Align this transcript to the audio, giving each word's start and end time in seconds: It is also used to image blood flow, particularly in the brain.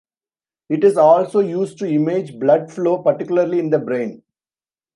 It 0.67 0.83
is 0.83 0.97
also 0.97 1.41
used 1.41 1.77
to 1.77 1.85
image 1.85 2.39
blood 2.39 2.71
flow, 2.73 3.03
particularly 3.03 3.59
in 3.59 3.69
the 3.69 3.77
brain. 3.77 4.23